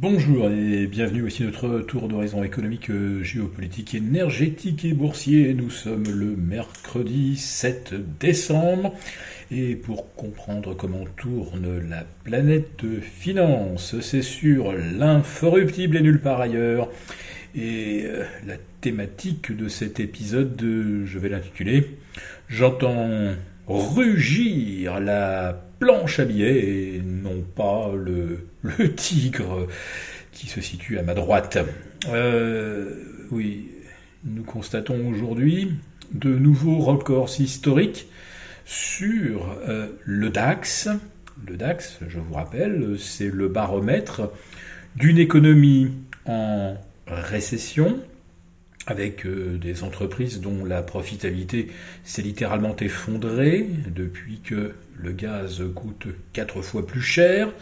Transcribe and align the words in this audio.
Bonjour 0.00 0.48
et 0.48 0.86
bienvenue, 0.86 1.22
voici 1.22 1.42
notre 1.42 1.80
tour 1.80 2.06
d'horizon 2.06 2.44
économique, 2.44 2.88
géopolitique, 3.22 3.96
énergétique 3.96 4.84
et 4.84 4.92
boursier. 4.92 5.52
Nous 5.54 5.70
sommes 5.70 6.04
le 6.04 6.36
mercredi 6.36 7.36
7 7.36 7.94
décembre 8.20 8.94
et 9.50 9.74
pour 9.74 10.14
comprendre 10.14 10.76
comment 10.76 11.04
tourne 11.16 11.80
la 11.90 12.04
planète 12.22 12.84
finance, 13.02 13.98
c'est 14.00 14.22
sur 14.22 14.72
l'inforruptible 14.72 15.96
et 15.96 16.00
nulle 16.00 16.20
part 16.20 16.40
ailleurs. 16.40 16.88
Et 17.56 18.04
euh, 18.04 18.22
la 18.46 18.54
thématique 18.80 19.50
de 19.50 19.66
cet 19.66 19.98
épisode, 19.98 20.60
je 20.60 21.18
vais 21.18 21.28
l'intituler 21.28 21.98
J'entends 22.48 23.34
rugir 23.68 24.98
la 25.00 25.60
planche 25.78 26.18
à 26.18 26.24
billets 26.24 26.96
et 26.96 27.02
non 27.04 27.42
pas 27.54 27.92
le, 27.94 28.48
le 28.62 28.94
tigre 28.94 29.68
qui 30.32 30.46
se 30.46 30.60
situe 30.60 30.98
à 30.98 31.02
ma 31.02 31.14
droite. 31.14 31.58
Euh, 32.08 32.94
oui, 33.30 33.68
nous 34.24 34.42
constatons 34.42 35.08
aujourd'hui 35.08 35.72
de 36.12 36.30
nouveaux 36.30 36.78
records 36.78 37.30
historiques 37.38 38.08
sur 38.64 39.56
euh, 39.68 39.88
le 40.04 40.30
DAX. 40.30 40.88
Le 41.46 41.56
DAX, 41.56 41.98
je 42.08 42.18
vous 42.18 42.34
rappelle, 42.34 42.96
c'est 42.98 43.30
le 43.30 43.48
baromètre 43.48 44.30
d'une 44.96 45.18
économie 45.18 45.92
en 46.26 46.76
récession, 47.06 47.98
avec 48.88 49.26
euh, 49.26 49.58
des 49.58 49.84
entreprises 49.84 50.40
dont 50.40 50.64
la 50.64 50.82
profitabilité 50.82 51.68
s'est 52.04 52.22
littéralement 52.22 52.74
effondrée 52.76 53.68
depuis 53.94 54.40
que 54.40 54.72
le 54.96 55.12
gaz 55.12 55.62
coûte 55.74 56.06
quatre 56.32 56.62
fois 56.62 56.86
plus 56.86 57.02
cher 57.02 57.52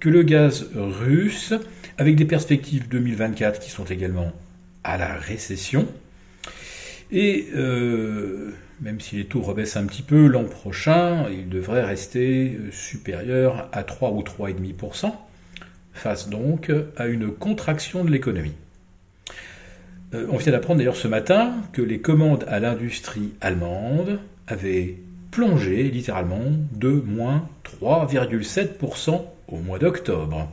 que 0.00 0.08
le 0.08 0.22
gaz 0.22 0.70
russe, 0.74 1.52
avec 1.98 2.16
des 2.16 2.24
perspectives 2.24 2.88
2024 2.88 3.60
qui 3.60 3.70
sont 3.70 3.84
également 3.84 4.32
à 4.82 4.96
la 4.96 5.14
récession. 5.14 5.86
Et 7.12 7.48
euh, 7.54 8.52
même 8.80 8.98
si 9.00 9.16
les 9.16 9.26
taux 9.26 9.42
rebaissent 9.42 9.76
un 9.76 9.84
petit 9.84 10.00
peu 10.00 10.26
l'an 10.26 10.44
prochain, 10.44 11.26
ils 11.30 11.50
devraient 11.50 11.84
rester 11.84 12.58
supérieurs 12.72 13.68
à 13.72 13.82
3 13.82 14.12
ou 14.12 14.22
3,5%, 14.22 15.12
face 15.92 16.30
donc 16.30 16.72
à 16.96 17.06
une 17.06 17.30
contraction 17.30 18.02
de 18.02 18.10
l'économie. 18.10 18.54
Euh, 20.12 20.26
on 20.30 20.36
vient 20.36 20.52
d'apprendre 20.52 20.78
d'ailleurs 20.78 20.96
ce 20.96 21.08
matin 21.08 21.54
que 21.72 21.82
les 21.82 22.00
commandes 22.00 22.44
à 22.48 22.58
l'industrie 22.58 23.32
allemande 23.40 24.18
avaient 24.48 24.96
plongé 25.30 25.84
littéralement 25.84 26.42
de 26.72 26.90
moins 26.90 27.48
3,7% 27.80 29.24
au 29.48 29.56
mois 29.58 29.78
d'octobre. 29.78 30.50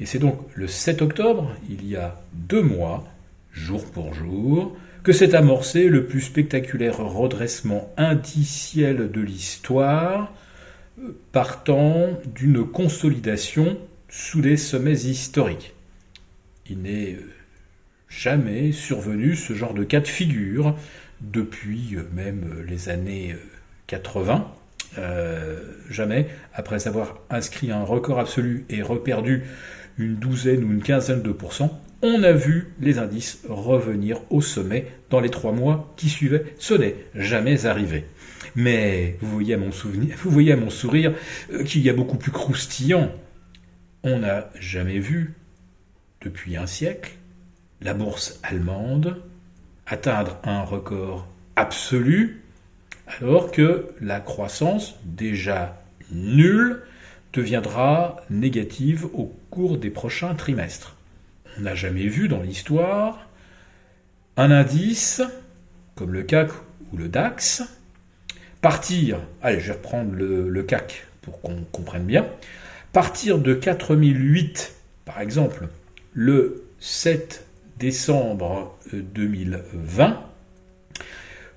Et 0.00 0.06
c'est 0.06 0.18
donc 0.18 0.38
le 0.54 0.66
7 0.66 1.00
octobre, 1.00 1.54
il 1.70 1.86
y 1.88 1.96
a 1.96 2.20
deux 2.34 2.62
mois, 2.62 3.04
jour 3.52 3.84
pour 3.90 4.12
jour, 4.12 4.76
que 5.02 5.12
s'est 5.12 5.34
amorcé 5.34 5.88
le 5.88 6.06
plus 6.06 6.20
spectaculaire 6.20 6.98
redressement 6.98 7.90
indiciel 7.96 9.10
de 9.10 9.20
l'histoire, 9.20 10.32
euh, 11.00 11.16
partant 11.32 12.10
d'une 12.34 12.64
consolidation 12.64 13.78
sous 14.08 14.42
des 14.42 14.58
sommets 14.58 14.92
historiques. 14.92 15.72
Il 16.68 16.82
n'est 16.82 17.14
euh, 17.14 17.41
jamais 18.18 18.72
survenu 18.72 19.34
ce 19.34 19.54
genre 19.54 19.74
de 19.74 19.84
cas 19.84 20.00
de 20.00 20.08
figure 20.08 20.76
depuis 21.20 21.96
euh, 21.96 22.02
même 22.12 22.44
euh, 22.58 22.64
les 22.68 22.88
années 22.88 23.36
80. 23.86 24.52
Euh, 24.98 25.60
jamais, 25.88 26.28
après 26.52 26.86
avoir 26.86 27.20
inscrit 27.30 27.70
un 27.70 27.82
record 27.82 28.18
absolu 28.18 28.66
et 28.68 28.82
reperdu 28.82 29.44
une 29.96 30.16
douzaine 30.16 30.64
ou 30.64 30.72
une 30.72 30.82
quinzaine 30.82 31.22
de 31.22 31.32
pourcents, 31.32 31.80
on 32.02 32.22
a 32.22 32.32
vu 32.32 32.74
les 32.80 32.98
indices 32.98 33.42
revenir 33.48 34.20
au 34.30 34.40
sommet 34.40 34.88
dans 35.08 35.20
les 35.20 35.30
trois 35.30 35.52
mois 35.52 35.94
qui 35.96 36.08
suivaient. 36.08 36.44
Ce 36.58 36.74
n'est 36.74 36.96
jamais 37.14 37.64
arrivé. 37.64 38.04
Mais 38.56 39.16
vous 39.20 39.30
voyez 39.30 39.54
à 39.54 39.58
mon 39.58 39.72
souvenir, 39.72 40.16
vous 40.22 40.30
voyez 40.30 40.52
à 40.52 40.56
mon 40.56 40.70
sourire 40.70 41.14
qu'il 41.64 41.80
y 41.80 41.88
a 41.88 41.94
beaucoup 41.94 42.18
plus 42.18 42.32
croustillant. 42.32 43.10
On 44.02 44.18
n'a 44.18 44.50
jamais 44.58 44.98
vu, 44.98 45.34
depuis 46.20 46.56
un 46.56 46.66
siècle, 46.66 47.12
la 47.82 47.94
bourse 47.94 48.38
allemande 48.42 49.20
atteindre 49.86 50.38
un 50.44 50.62
record 50.62 51.26
absolu 51.56 52.42
alors 53.20 53.50
que 53.50 53.88
la 54.00 54.20
croissance 54.20 54.94
déjà 55.04 55.82
nulle 56.10 56.82
deviendra 57.32 58.16
négative 58.30 59.06
au 59.14 59.34
cours 59.50 59.78
des 59.78 59.90
prochains 59.90 60.34
trimestres. 60.34 60.96
On 61.58 61.62
n'a 61.62 61.74
jamais 61.74 62.06
vu 62.06 62.28
dans 62.28 62.42
l'histoire 62.42 63.28
un 64.36 64.50
indice 64.50 65.22
comme 65.94 66.12
le 66.12 66.22
CAC 66.22 66.50
ou 66.92 66.96
le 66.96 67.08
DAX 67.08 67.62
partir, 68.60 69.18
allez 69.42 69.60
je 69.60 69.66
vais 69.66 69.72
reprendre 69.72 70.12
le, 70.14 70.62
CAC 70.62 71.06
pour 71.20 71.40
qu'on 71.40 71.64
comprenne 71.72 72.04
bien, 72.04 72.26
partir 72.92 73.38
de 73.38 73.54
4008 73.54 74.74
par 75.04 75.20
exemple 75.20 75.66
le 76.14 76.64
7 76.78 77.44
décembre 77.78 78.76
2020 78.92 80.08
euh, 80.08 80.12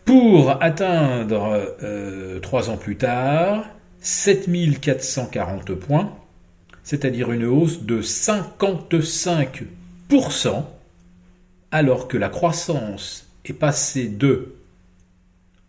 pour 0.06 0.62
atteindre 0.62 1.76
euh, 1.82 2.40
trois 2.40 2.70
ans 2.70 2.78
plus 2.78 2.96
tard 2.96 3.66
7440 4.02 5.74
points, 5.74 6.16
c'est-à-dire 6.84 7.32
une 7.32 7.46
hausse 7.46 7.82
de 7.82 8.04
55%, 8.04 10.64
alors 11.72 12.08
que 12.08 12.18
la 12.18 12.30
croissance 12.30 13.28
est 13.46 13.54
passée 13.54 14.08
de 14.08 14.54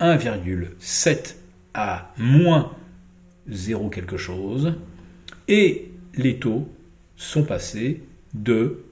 1,7 0.01 1.37
à 1.73 2.13
moins 2.19 2.73
0 3.49 3.89
quelque 3.89 4.19
chose, 4.19 4.75
et 5.49 5.91
les 6.15 6.39
taux 6.39 6.69
sont 7.17 7.45
passés 7.45 8.03
de 8.35 8.85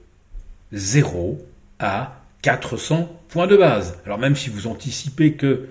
0 0.75 1.39
à 1.79 2.21
400 2.41 3.09
points 3.29 3.47
de 3.47 3.57
base. 3.57 3.97
Alors 4.05 4.19
même 4.19 4.35
si 4.35 4.49
vous 4.49 4.67
anticipez 4.67 5.33
que 5.33 5.67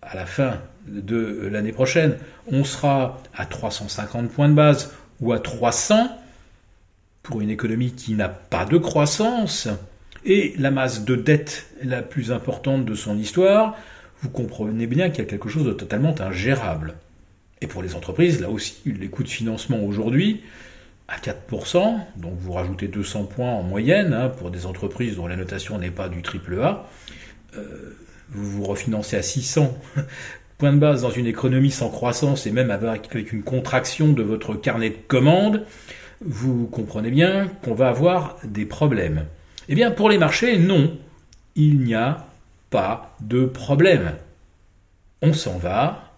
à 0.00 0.14
la 0.14 0.26
fin 0.26 0.60
de 0.86 1.48
l'année 1.50 1.72
prochaine, 1.72 2.16
on 2.50 2.64
sera 2.64 3.20
à 3.34 3.46
350 3.46 4.30
points 4.30 4.48
de 4.48 4.54
base 4.54 4.92
ou 5.20 5.32
à 5.32 5.38
300 5.38 6.08
pour 7.22 7.40
une 7.40 7.50
économie 7.50 7.92
qui 7.92 8.14
n'a 8.14 8.28
pas 8.28 8.64
de 8.64 8.78
croissance 8.78 9.68
et 10.24 10.54
la 10.58 10.70
masse 10.70 11.04
de 11.04 11.16
dette 11.16 11.66
la 11.82 12.02
plus 12.02 12.32
importante 12.32 12.84
de 12.84 12.94
son 12.94 13.18
histoire, 13.18 13.76
vous 14.22 14.30
comprenez 14.30 14.86
bien 14.86 15.10
qu'il 15.10 15.18
y 15.18 15.26
a 15.26 15.28
quelque 15.28 15.48
chose 15.48 15.64
de 15.64 15.72
totalement 15.72 16.14
ingérable. 16.20 16.94
Et 17.60 17.66
pour 17.66 17.82
les 17.82 17.94
entreprises, 17.94 18.40
là 18.40 18.50
aussi, 18.50 18.76
les 18.86 19.08
coûts 19.08 19.22
de 19.22 19.28
financement 19.28 19.82
aujourd'hui 19.82 20.42
à 21.08 21.18
4%, 21.18 21.98
donc 22.16 22.34
vous 22.38 22.52
rajoutez 22.52 22.88
200 22.88 23.24
points 23.24 23.50
en 23.50 23.62
moyenne 23.62 24.14
hein, 24.14 24.28
pour 24.28 24.50
des 24.50 24.66
entreprises 24.66 25.16
dont 25.16 25.26
la 25.26 25.36
notation 25.36 25.78
n'est 25.78 25.90
pas 25.90 26.08
du 26.08 26.22
triple 26.22 26.60
A, 26.62 26.86
euh, 27.56 27.96
vous 28.30 28.50
vous 28.50 28.64
refinancez 28.64 29.16
à 29.16 29.22
600 29.22 29.76
points 30.58 30.72
de 30.72 30.78
base 30.78 31.02
dans 31.02 31.10
une 31.10 31.26
économie 31.26 31.70
sans 31.70 31.90
croissance 31.90 32.46
et 32.46 32.52
même 32.52 32.70
avec, 32.70 33.08
avec 33.10 33.32
une 33.32 33.42
contraction 33.42 34.12
de 34.12 34.22
votre 34.22 34.54
carnet 34.54 34.90
de 34.90 34.96
commandes, 35.06 35.64
vous 36.24 36.66
comprenez 36.66 37.10
bien 37.10 37.48
qu'on 37.62 37.74
va 37.74 37.88
avoir 37.88 38.38
des 38.44 38.64
problèmes. 38.64 39.26
Eh 39.68 39.74
bien 39.74 39.90
pour 39.90 40.08
les 40.08 40.18
marchés, 40.18 40.58
non, 40.58 40.96
il 41.54 41.80
n'y 41.80 41.94
a 41.94 42.26
pas 42.70 43.14
de 43.20 43.44
problème. 43.44 44.12
On 45.22 45.32
s'en 45.32 45.58
va, 45.58 46.13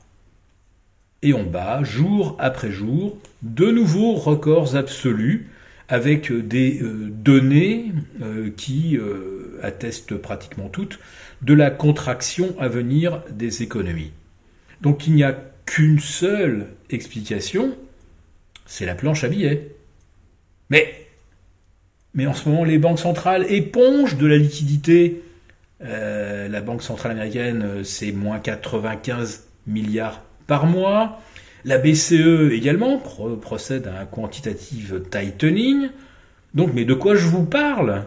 et 1.23 1.33
on 1.35 1.45
bat 1.45 1.83
jour 1.83 2.37
après 2.39 2.71
jour 2.71 3.19
de 3.43 3.71
nouveaux 3.71 4.15
records 4.15 4.77
absolus 4.77 5.51
avec 5.89 6.33
des 6.33 6.83
euh, 6.83 7.09
données 7.11 7.93
euh, 8.21 8.51
qui 8.57 8.97
euh, 8.97 9.59
attestent 9.63 10.17
pratiquement 10.17 10.69
toutes 10.69 10.99
de 11.43 11.55
la 11.55 11.71
contraction 11.71 12.55
à 12.59 12.69
venir 12.69 13.23
des 13.31 13.63
économies. 13.63 14.13
Donc 14.81 15.07
il 15.07 15.15
n'y 15.15 15.23
a 15.23 15.39
qu'une 15.65 16.01
seule 16.01 16.67
explication, 16.91 17.77
c'est 18.67 18.87
la 18.87 18.95
planche 18.95 19.23
à 19.25 19.29
billets. 19.29 19.75
Mais, 20.71 21.07
mais 22.15 22.27
en 22.27 22.35
ce 22.35 22.49
moment, 22.49 22.65
les 22.65 22.79
banques 22.79 22.99
centrales 22.99 23.47
épongent 23.49 24.17
de 24.17 24.27
la 24.27 24.37
liquidité. 24.37 25.23
la 25.81 26.61
Banque 26.63 26.83
centrale 26.83 27.13
américaine, 27.13 27.85
c'est 27.85 28.11
moins 28.11 28.41
95 28.41 29.47
milliards 29.67 30.23
par 30.47 30.67
mois. 30.67 31.21
La 31.65 31.79
BCE 31.79 32.53
également 32.53 32.99
procède 32.99 33.89
à 33.89 34.01
un 34.01 34.05
quantitative 34.05 35.03
tightening. 35.11 35.89
Donc, 36.55 36.71
mais 36.75 36.85
de 36.85 36.95
quoi 36.95 37.17
je 37.17 37.27
vous 37.27 37.45
parle? 37.45 38.05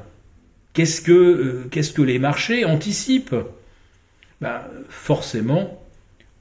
Qu'est-ce 0.73 1.01
que, 1.01 1.11
euh, 1.11 1.67
qu'est-ce 1.69 1.91
que 1.91 2.01
les 2.01 2.19
marchés 2.19 2.63
anticipent? 2.63 3.35
Ben, 4.39 4.61
Forcément, 4.87 5.81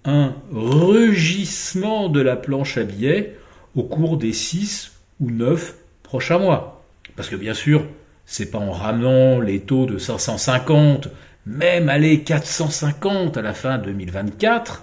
un 0.05 0.35
rugissement 0.53 2.09
de 2.09 2.21
la 2.21 2.37
planche 2.37 2.79
à 2.79 2.85
billets 2.85 3.37
au 3.75 3.83
cours 3.83 4.17
des 4.17 4.33
6 4.33 4.93
ou 5.21 5.31
9 5.31 5.75
prochains 6.03 6.39
mois. 6.39 6.85
Parce 7.17 7.29
que 7.29 7.37
bien 7.37 7.55
sûr, 7.55 7.85
c'est 8.25 8.51
pas 8.51 8.59
en 8.59 8.71
ramenant 8.71 9.41
les 9.41 9.61
taux 9.61 9.87
de 9.87 9.99
550, 9.99 11.09
même 11.47 11.89
aller 11.89 12.23
450 12.23 13.37
à 13.37 13.43
la 13.43 13.55
fin 13.55 13.79
2024, 13.79 14.83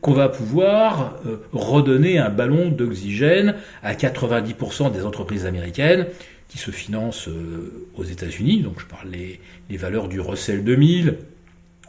qu'on 0.00 0.12
va 0.12 0.28
pouvoir 0.28 1.16
euh, 1.26 1.38
redonner 1.52 2.18
un 2.18 2.30
ballon 2.30 2.68
d'oxygène 2.68 3.54
à 3.82 3.94
90% 3.94 4.92
des 4.92 5.04
entreprises 5.04 5.46
américaines 5.46 6.06
qui 6.48 6.58
se 6.58 6.70
financent 6.70 7.28
euh, 7.28 7.88
aux 7.96 8.04
États-Unis. 8.04 8.62
Donc 8.62 8.80
je 8.80 8.86
parle 8.86 9.10
des 9.10 9.40
les 9.68 9.76
valeurs 9.76 10.08
du 10.08 10.20
Russell 10.20 10.64
2000 10.64 11.18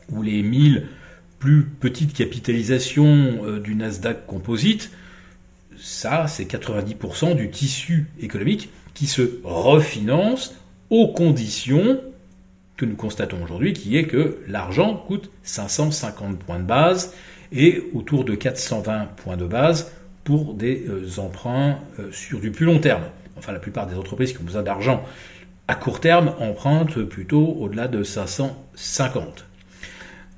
ou 0.09 0.21
les 0.21 0.41
1000 0.41 0.87
plus 1.39 1.63
petites 1.63 2.13
capitalisations 2.13 3.45
euh, 3.45 3.59
du 3.59 3.75
Nasdaq 3.75 4.25
Composite. 4.25 4.91
Ça, 5.77 6.25
c'est 6.27 6.45
90% 6.51 7.35
du 7.35 7.49
tissu 7.51 8.07
économique 8.19 8.69
qui 8.93 9.05
se 9.05 9.39
refinance 9.43 10.55
aux 10.89 11.09
conditions 11.09 11.99
que 12.77 12.85
nous 12.85 12.95
constatons 12.95 13.43
aujourd'hui, 13.43 13.73
qui 13.73 13.97
est 13.97 14.05
que 14.05 14.39
l'argent 14.47 14.95
coûte 14.95 15.29
550 15.43 16.39
points 16.39 16.59
de 16.59 16.63
base 16.63 17.13
et 17.51 17.83
autour 17.93 18.23
de 18.23 18.35
420 18.35 19.09
points 19.15 19.37
de 19.37 19.45
base 19.45 19.91
pour 20.23 20.53
des 20.53 20.85
euh, 20.89 21.19
emprunts 21.19 21.79
euh, 21.99 22.11
sur 22.11 22.39
du 22.39 22.51
plus 22.51 22.65
long 22.65 22.79
terme. 22.79 23.03
Enfin, 23.37 23.53
la 23.53 23.59
plupart 23.59 23.87
des 23.87 23.95
entreprises 23.95 24.33
qui 24.33 24.39
ont 24.39 24.45
besoin 24.45 24.63
d'argent 24.63 25.03
à 25.67 25.75
court 25.75 25.99
terme 25.99 26.33
empruntent 26.39 27.03
plutôt 27.03 27.57
au-delà 27.59 27.87
de 27.87 28.03
550. 28.03 29.45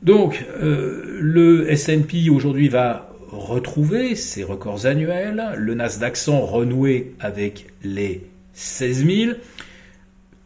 Donc, 0.01 0.45
euh, 0.61 1.17
le 1.19 1.71
S&P 1.71 2.29
aujourd'hui 2.29 2.67
va 2.67 3.09
retrouver 3.31 4.15
ses 4.15 4.44
records 4.44 4.85
annuels, 4.85 5.53
le 5.55 5.75
Nasdaq 5.75 6.17
100 6.17 6.39
renouer 6.45 7.13
avec 7.19 7.67
les 7.83 8.25
16 8.53 9.05
000, 9.05 9.31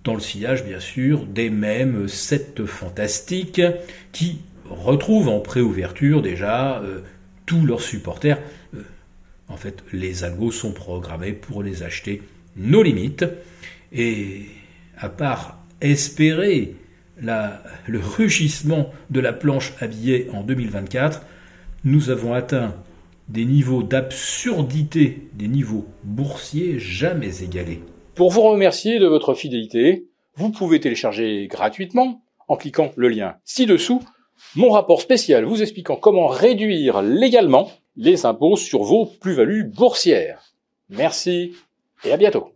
dans 0.03 0.15
le 0.15 0.19
sillage 0.19 0.65
bien 0.65 0.79
sûr 0.79 1.25
des 1.25 1.49
mêmes 1.49 2.07
sept 2.07 2.65
fantastiques 2.65 3.61
qui 4.11 4.39
retrouvent 4.69 5.29
en 5.29 5.39
préouverture 5.39 6.21
déjà 6.21 6.79
euh, 6.81 7.01
tous 7.45 7.65
leurs 7.65 7.81
supporters. 7.81 8.39
Euh, 8.73 8.81
en 9.49 9.57
fait, 9.57 9.83
les 9.91 10.23
algos 10.23 10.51
sont 10.51 10.71
programmés 10.71 11.33
pour 11.33 11.63
les 11.63 11.83
acheter 11.83 12.21
nos 12.55 12.83
limites. 12.83 13.25
Et 13.91 14.45
à 14.97 15.09
part 15.09 15.59
espérer 15.81 16.75
le 17.17 17.99
rugissement 17.99 18.91
de 19.09 19.19
la 19.19 19.33
planche 19.33 19.73
à 19.79 19.87
billets 19.87 20.29
en 20.33 20.41
2024, 20.41 21.21
nous 21.83 22.09
avons 22.09 22.33
atteint 22.33 22.73
des 23.29 23.45
niveaux 23.45 23.83
d'absurdité, 23.83 25.27
des 25.33 25.47
niveaux 25.47 25.85
boursiers 26.03 26.79
jamais 26.79 27.43
égalés. 27.43 27.81
Pour 28.15 28.31
vous 28.31 28.41
remercier 28.41 28.99
de 28.99 29.07
votre 29.07 29.33
fidélité, 29.33 30.07
vous 30.35 30.51
pouvez 30.51 30.79
télécharger 30.79 31.47
gratuitement, 31.47 32.23
en 32.47 32.57
cliquant 32.57 32.91
le 32.95 33.09
lien 33.09 33.35
ci-dessous, 33.45 34.01
mon 34.55 34.71
rapport 34.71 35.01
spécial 35.01 35.45
vous 35.45 35.61
expliquant 35.61 35.95
comment 35.95 36.27
réduire 36.27 37.01
légalement 37.01 37.71
les 37.95 38.25
impôts 38.25 38.57
sur 38.57 38.83
vos 38.83 39.05
plus-values 39.05 39.63
boursières. 39.63 40.53
Merci 40.89 41.53
et 42.03 42.11
à 42.11 42.17
bientôt. 42.17 42.49